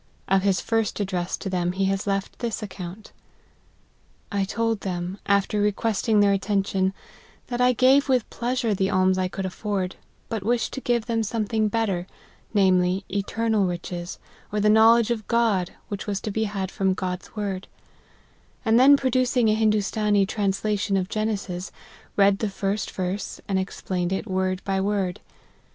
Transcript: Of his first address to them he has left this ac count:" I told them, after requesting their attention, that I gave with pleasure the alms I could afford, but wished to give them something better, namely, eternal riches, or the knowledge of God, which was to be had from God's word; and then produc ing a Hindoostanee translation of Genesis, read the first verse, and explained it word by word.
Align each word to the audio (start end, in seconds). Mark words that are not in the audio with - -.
Of 0.27 0.41
his 0.41 0.61
first 0.61 0.99
address 0.99 1.37
to 1.37 1.47
them 1.47 1.73
he 1.73 1.85
has 1.85 2.07
left 2.07 2.39
this 2.39 2.63
ac 2.63 2.69
count:" 2.71 3.11
I 4.31 4.45
told 4.45 4.81
them, 4.81 5.19
after 5.27 5.61
requesting 5.61 6.21
their 6.21 6.31
attention, 6.33 6.91
that 7.49 7.61
I 7.61 7.73
gave 7.73 8.09
with 8.09 8.27
pleasure 8.31 8.73
the 8.73 8.89
alms 8.89 9.19
I 9.19 9.27
could 9.27 9.45
afford, 9.45 9.97
but 10.27 10.41
wished 10.41 10.73
to 10.73 10.81
give 10.81 11.05
them 11.05 11.21
something 11.21 11.67
better, 11.67 12.07
namely, 12.51 13.05
eternal 13.11 13.67
riches, 13.67 14.17
or 14.51 14.59
the 14.59 14.71
knowledge 14.71 15.11
of 15.11 15.27
God, 15.27 15.69
which 15.87 16.07
was 16.07 16.19
to 16.21 16.31
be 16.31 16.45
had 16.45 16.71
from 16.71 16.95
God's 16.95 17.35
word; 17.35 17.67
and 18.65 18.79
then 18.79 18.97
produc 18.97 19.37
ing 19.37 19.49
a 19.49 19.55
Hindoostanee 19.55 20.27
translation 20.27 20.97
of 20.97 21.09
Genesis, 21.09 21.71
read 22.17 22.39
the 22.39 22.49
first 22.49 22.89
verse, 22.89 23.39
and 23.47 23.59
explained 23.59 24.11
it 24.11 24.25
word 24.25 24.63
by 24.63 24.81
word. 24.81 25.19